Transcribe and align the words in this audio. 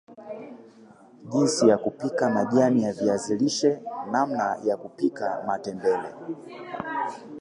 jinsi 1.31 1.67
ya 1.69 1.77
kupika 1.77 2.29
majani 2.29 2.83
ya 2.83 2.93
viazi 2.93 3.35
lishe 3.37 3.81
namna 4.11 4.57
ya 4.65 4.77
kupika 4.77 5.43
matembele 5.47 6.13